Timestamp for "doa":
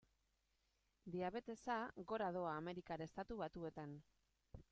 2.39-2.57